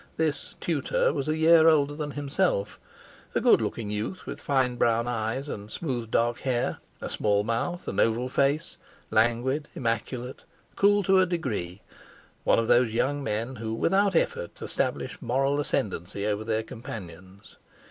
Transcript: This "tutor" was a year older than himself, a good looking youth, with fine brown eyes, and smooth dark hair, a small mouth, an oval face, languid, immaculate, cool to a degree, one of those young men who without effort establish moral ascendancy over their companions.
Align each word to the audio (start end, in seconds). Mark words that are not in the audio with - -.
This 0.17 0.55
"tutor" 0.59 1.13
was 1.13 1.27
a 1.27 1.37
year 1.37 1.67
older 1.69 1.93
than 1.93 2.09
himself, 2.09 2.79
a 3.35 3.39
good 3.39 3.61
looking 3.61 3.91
youth, 3.91 4.25
with 4.25 4.41
fine 4.41 4.75
brown 4.75 5.07
eyes, 5.07 5.47
and 5.47 5.69
smooth 5.69 6.09
dark 6.09 6.39
hair, 6.39 6.79
a 7.01 7.07
small 7.07 7.43
mouth, 7.43 7.87
an 7.87 7.99
oval 7.99 8.27
face, 8.27 8.79
languid, 9.11 9.67
immaculate, 9.75 10.43
cool 10.75 11.03
to 11.03 11.19
a 11.19 11.27
degree, 11.27 11.83
one 12.43 12.57
of 12.57 12.67
those 12.67 12.95
young 12.95 13.23
men 13.23 13.57
who 13.57 13.75
without 13.75 14.15
effort 14.15 14.59
establish 14.59 15.21
moral 15.21 15.59
ascendancy 15.59 16.25
over 16.25 16.43
their 16.43 16.63
companions. 16.63 17.57